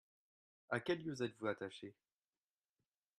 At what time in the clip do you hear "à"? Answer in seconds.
0.71-0.79